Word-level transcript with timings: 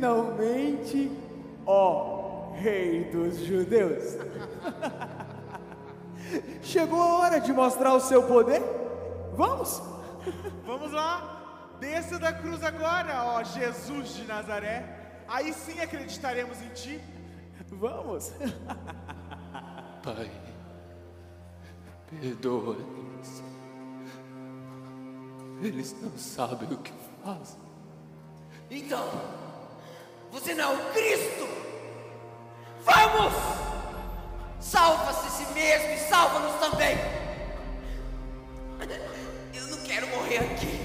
Finalmente, 0.00 1.12
ó 1.66 2.54
Rei 2.54 3.04
dos 3.12 3.36
Judeus. 3.40 4.16
Chegou 6.64 7.02
a 7.02 7.18
hora 7.18 7.38
de 7.38 7.52
mostrar 7.52 7.92
o 7.92 8.00
seu 8.00 8.22
poder? 8.22 8.62
Vamos? 9.36 9.82
Vamos 10.64 10.90
lá. 10.90 11.76
Desça 11.80 12.18
da 12.18 12.32
cruz 12.32 12.64
agora, 12.64 13.24
ó 13.24 13.42
Jesus 13.42 14.14
de 14.14 14.24
Nazaré. 14.24 15.20
Aí 15.28 15.52
sim 15.52 15.78
acreditaremos 15.82 16.62
em 16.62 16.70
ti. 16.70 17.00
Vamos. 17.68 18.32
Pai, 20.02 20.30
perdoa-lhes. 22.08 23.42
Eles 25.60 25.94
não 26.00 26.16
sabem 26.16 26.72
o 26.72 26.78
que 26.78 26.92
fazem. 27.22 27.60
Então, 28.70 29.49
você 30.32 30.54
não 30.54 30.72
é 30.72 30.76
o 30.76 30.92
Cristo? 30.92 31.48
Vamos! 32.84 33.34
Salva-se 34.60 35.26
a 35.26 35.30
si 35.30 35.52
mesmo 35.52 35.90
e 35.90 35.98
salva-nos 35.98 36.60
também. 36.60 36.96
Eu 39.54 39.66
não 39.68 39.78
quero 39.82 40.06
morrer 40.08 40.38
aqui. 40.38 40.80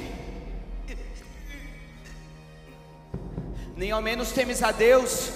Nem 3.75 3.92
ao 3.92 4.01
menos 4.01 4.31
temes 4.31 4.63
a 4.63 4.71
Deus, 4.71 5.31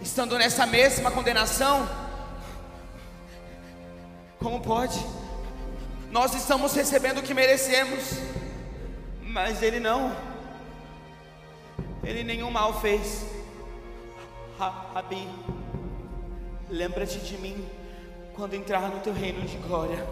estando 0.00 0.38
nessa 0.38 0.64
mesma 0.64 1.10
condenação. 1.10 1.88
Como 4.38 4.60
pode? 4.60 5.04
Nós 6.10 6.32
estamos 6.34 6.72
recebendo 6.74 7.18
o 7.18 7.22
que 7.22 7.34
merecemos, 7.34 8.12
mas 9.20 9.62
Ele 9.62 9.80
não. 9.80 10.27
Ele 12.08 12.24
nenhum 12.24 12.50
mal 12.50 12.80
fez. 12.80 13.26
Rabi, 14.58 15.28
lembra-te 16.70 17.18
de 17.18 17.36
mim 17.36 17.68
quando 18.34 18.54
entrar 18.54 18.88
no 18.88 18.98
teu 19.00 19.12
reino 19.12 19.42
de 19.42 19.58
glória. 19.58 20.02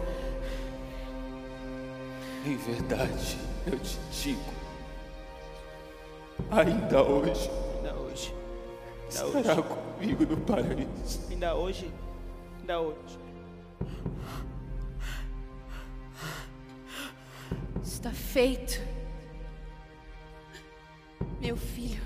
Em 2.45 2.55
verdade, 2.55 3.35
eu 3.65 3.79
te 3.79 3.97
digo, 4.11 4.53
ainda 6.51 7.01
hoje 7.01 7.49
Ainda 7.77 7.93
hoje, 7.95 8.33
ainda 9.01 9.39
estará 9.39 9.59
hoje, 9.59 9.63
comigo 9.97 10.25
no 10.27 10.37
paraíso. 10.37 11.27
ainda 11.31 11.55
hoje, 11.55 11.91
ainda 12.59 12.79
hoje. 12.79 13.19
Está 17.83 18.11
feito. 18.11 18.96
Meu 21.39 21.55
filho, 21.55 22.01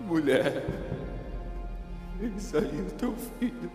Mulher, 0.00 0.62
eis 2.20 2.54
aí 2.54 2.82
o 2.82 2.90
teu 2.92 3.14
filho. 3.16 3.70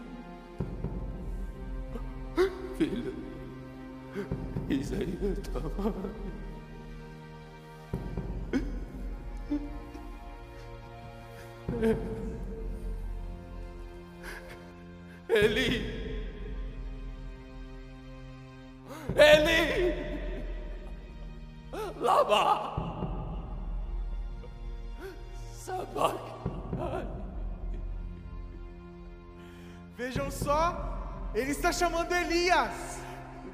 Só, 30.44 31.32
ele 31.34 31.52
está 31.52 31.72
chamando 31.72 32.12
Elias. 32.14 33.00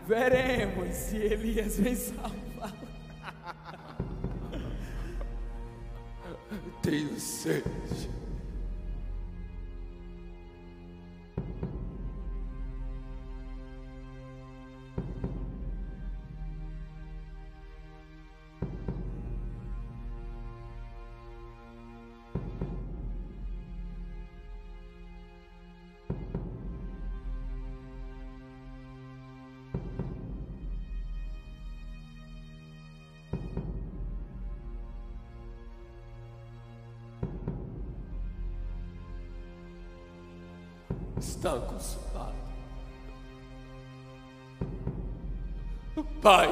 Veremos 0.07 0.95
se 0.95 1.17
Elias 1.17 1.77
vem 1.79 1.95
salvar. 1.95 2.73
Tenho 6.81 7.19
sede. 7.19 8.09
Está 41.17 41.59
consumado. 41.59 42.35
Pai, 46.21 46.50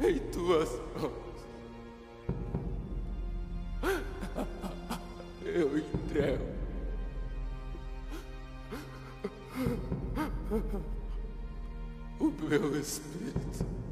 em 0.00 0.18
tuas 0.30 0.70
mãos, 0.96 1.12
eu 5.44 5.78
entrego 5.78 6.44
o 12.20 12.24
meu 12.24 12.80
espírito. 12.80 13.83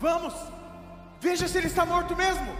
Vamos! 0.00 0.34
Veja 1.20 1.46
se 1.46 1.58
ele 1.58 1.66
está 1.66 1.84
morto 1.84 2.16
mesmo. 2.16 2.59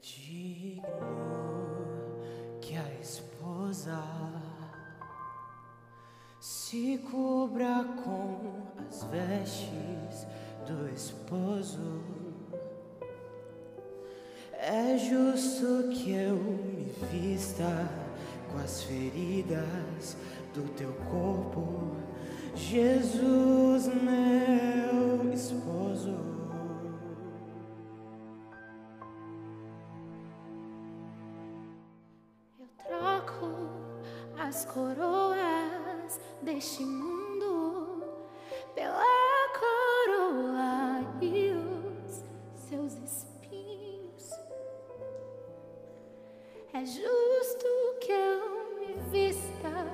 Digno 0.00 0.84
que 2.60 2.76
a 2.76 3.00
esposa 3.00 4.02
se 6.40 6.98
cubra 7.10 7.84
com 8.04 8.62
as 8.86 9.04
vestes 9.04 10.26
do 10.66 10.88
esposo. 10.94 12.02
É 14.52 14.96
justo 14.96 15.88
que 15.90 16.12
eu 16.12 16.36
me 16.36 16.84
vista 17.10 17.88
com 18.50 18.58
as 18.58 18.82
feridas 18.82 20.16
do 20.54 20.68
teu 20.74 20.92
corpo, 21.10 21.96
Jesus, 22.54 23.86
meu 23.86 25.32
esposo. 25.32 26.33
Coroas 34.74 36.20
deste 36.42 36.84
mundo 36.84 38.02
pela 38.74 39.04
coroa 39.60 41.00
e 41.22 41.52
os 41.52 42.24
seus 42.68 42.94
espinhos. 42.94 44.32
É 46.72 46.84
justo 46.84 47.66
que 48.00 48.10
eu 48.10 48.80
me 48.80 48.94
vista 49.12 49.86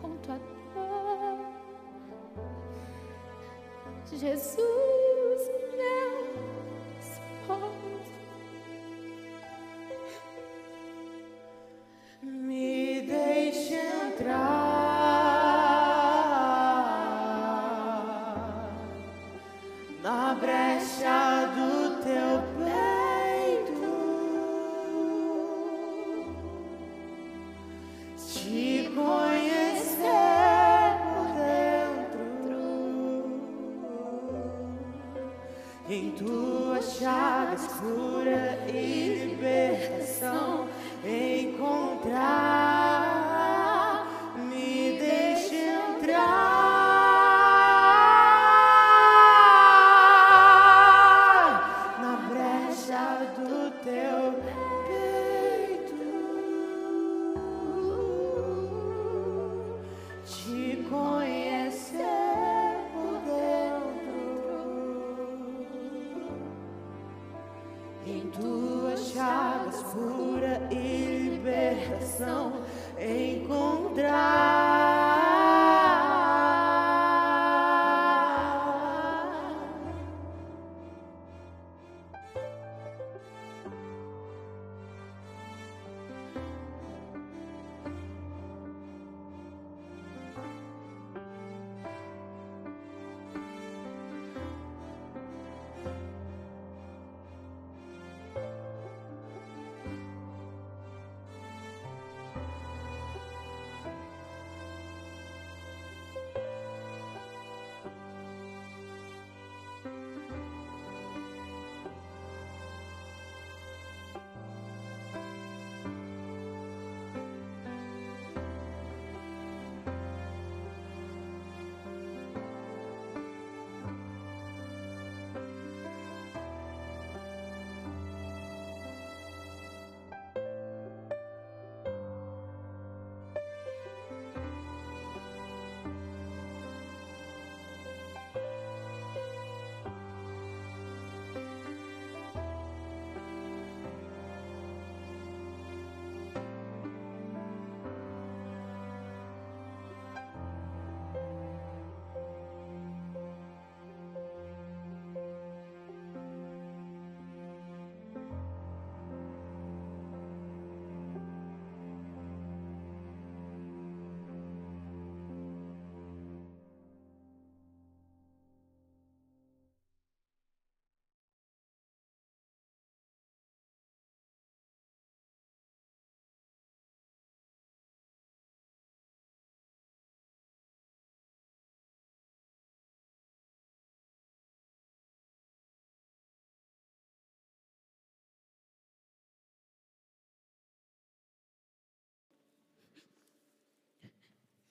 com 0.00 0.16
tua 0.16 0.38
dor, 0.38 1.38
Jesus, 4.06 4.97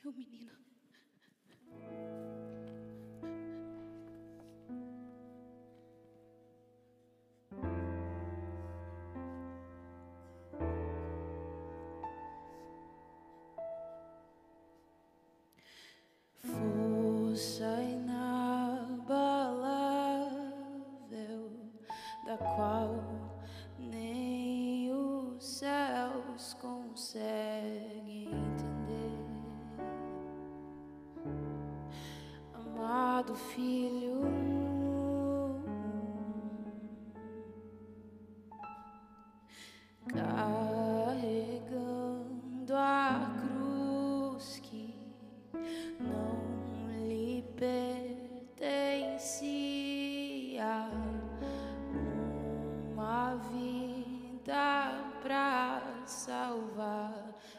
Meu 0.08 0.16
menino. 0.16 0.67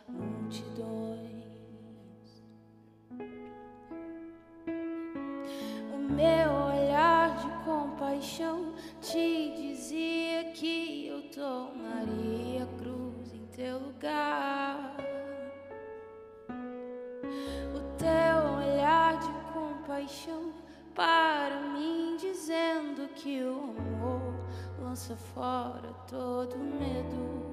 multidões. 0.09 1.29
O 5.93 5.99
meu 5.99 6.51
olhar 6.51 7.37
de 7.37 7.65
compaixão 7.65 8.75
te 9.01 9.55
dizia 9.57 10.53
que 10.53 11.07
eu 11.07 11.23
tomaria 11.31 12.65
a 12.65 12.79
cruz 12.79 13.33
em 13.35 13.47
teu 13.47 13.79
lugar. 13.79 14.97
O 17.75 17.81
teu 17.97 18.53
olhar 18.57 19.19
de 19.19 19.53
compaixão 19.53 20.53
para 20.95 21.61
mim 21.75 22.17
dizendo 22.19 23.09
que 23.15 23.43
o 23.43 23.75
amor 23.79 24.35
lança 24.81 25.15
fora 25.17 25.93
todo 26.09 26.59
medo. 26.59 27.48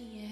O 0.00 0.02
fim 0.02 0.29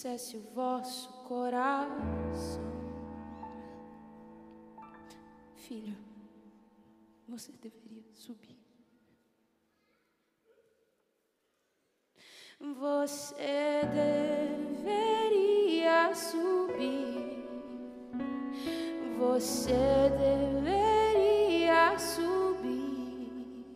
cesse 0.00 0.34
o 0.34 0.40
vosso 0.54 1.12
coração, 1.24 2.62
filho. 5.56 5.94
Você 7.28 7.52
deveria 7.60 8.02
subir. 8.14 8.56
Você 12.58 13.82
deveria 14.72 16.14
subir. 16.14 17.44
Você 19.18 20.08
deveria 20.16 21.98
subir. 21.98 23.66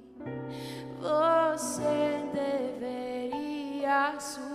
Você 1.02 2.24
deveria 2.32 4.18
subir 4.18 4.53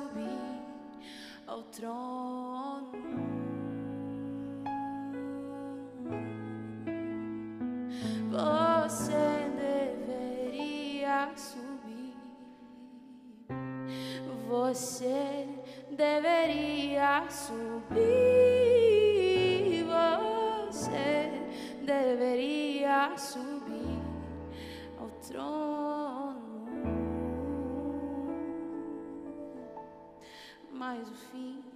Mas 31.33 31.68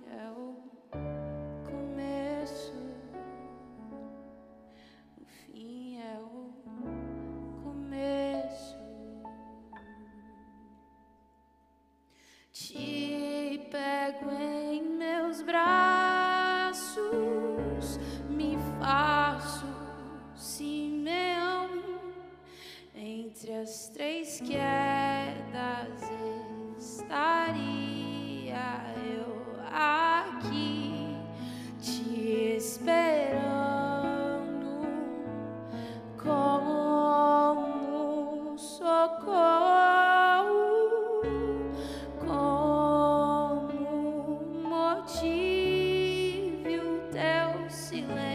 teu 48.08 48.33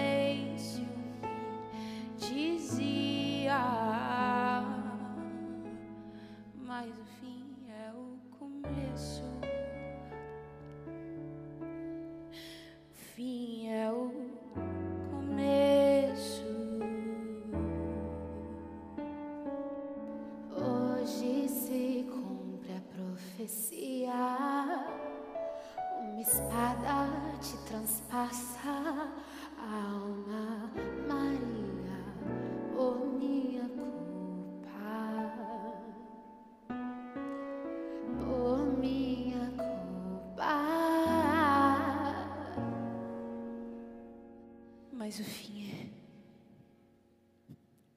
Mas 45.08 45.20
o 45.20 45.24
fim 45.24 45.70
é 45.70 45.88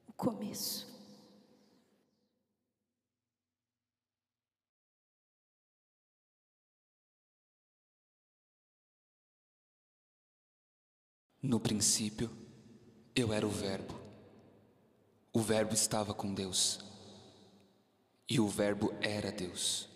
o 0.07 0.13
começo. 0.13 0.87
No 11.41 11.59
princípio, 11.59 12.31
eu 13.13 13.33
era 13.33 13.45
o 13.45 13.49
Verbo. 13.49 13.93
O 15.33 15.41
Verbo 15.41 15.73
estava 15.73 16.13
com 16.13 16.33
Deus. 16.33 16.79
E 18.29 18.39
o 18.39 18.47
Verbo 18.47 18.93
era 19.01 19.33
Deus. 19.33 19.89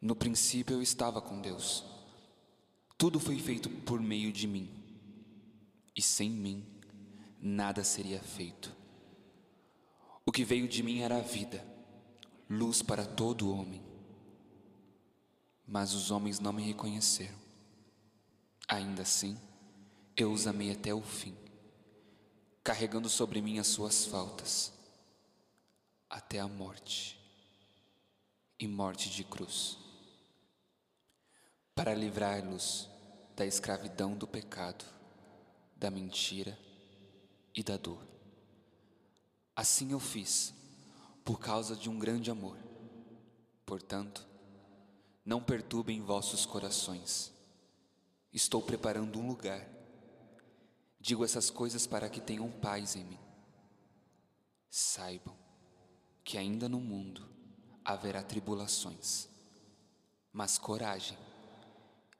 No 0.00 0.16
princípio, 0.16 0.76
eu 0.76 0.80
estava 0.80 1.20
com 1.20 1.38
Deus. 1.38 1.84
Tudo 2.96 3.20
foi 3.20 3.38
feito 3.38 3.68
por 3.68 4.00
meio 4.00 4.32
de 4.32 4.46
mim. 4.46 4.81
E 5.94 6.00
sem 6.02 6.30
mim, 6.30 6.66
nada 7.40 7.84
seria 7.84 8.20
feito. 8.20 8.74
O 10.24 10.32
que 10.32 10.44
veio 10.44 10.68
de 10.68 10.82
mim 10.82 11.00
era 11.00 11.16
a 11.16 11.20
vida, 11.20 11.64
luz 12.48 12.82
para 12.82 13.04
todo 13.04 13.52
homem. 13.52 13.82
Mas 15.66 15.94
os 15.94 16.10
homens 16.10 16.38
não 16.38 16.52
me 16.52 16.62
reconheceram. 16.62 17.38
Ainda 18.68 19.02
assim, 19.02 19.38
eu 20.16 20.32
os 20.32 20.46
amei 20.46 20.70
até 20.70 20.94
o 20.94 21.02
fim, 21.02 21.36
carregando 22.62 23.08
sobre 23.08 23.42
mim 23.42 23.58
as 23.58 23.66
suas 23.66 24.04
faltas, 24.04 24.72
até 26.08 26.38
a 26.38 26.48
morte 26.48 27.18
e 28.58 28.68
morte 28.68 29.10
de 29.10 29.24
cruz. 29.24 29.78
para 31.74 31.94
livrá-los 31.94 32.88
da 33.34 33.46
escravidão 33.46 34.14
do 34.14 34.26
pecado, 34.26 34.84
da 35.82 35.90
mentira 35.90 36.56
e 37.52 37.60
da 37.60 37.76
dor. 37.76 38.06
Assim 39.56 39.90
eu 39.90 39.98
fiz, 39.98 40.54
por 41.24 41.40
causa 41.40 41.74
de 41.74 41.90
um 41.90 41.98
grande 41.98 42.30
amor. 42.30 42.56
Portanto, 43.66 44.24
não 45.24 45.42
perturbem 45.42 46.00
vossos 46.00 46.46
corações. 46.46 47.32
Estou 48.32 48.62
preparando 48.62 49.18
um 49.18 49.26
lugar. 49.26 49.68
Digo 51.00 51.24
essas 51.24 51.50
coisas 51.50 51.84
para 51.84 52.08
que 52.08 52.20
tenham 52.20 52.48
paz 52.48 52.94
em 52.94 53.02
mim. 53.02 53.18
Saibam 54.70 55.36
que 56.22 56.38
ainda 56.38 56.68
no 56.68 56.78
mundo 56.78 57.28
haverá 57.84 58.22
tribulações, 58.22 59.28
mas 60.32 60.58
coragem, 60.58 61.18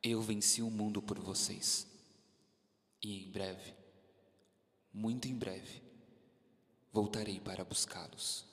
eu 0.02 0.20
venci 0.20 0.62
o 0.62 0.68
mundo 0.68 1.00
por 1.00 1.20
vocês. 1.20 1.91
E 3.04 3.24
em 3.24 3.30
breve, 3.30 3.74
muito 4.92 5.26
em 5.26 5.34
breve, 5.34 5.82
voltarei 6.92 7.40
para 7.40 7.64
buscá-los. 7.64 8.51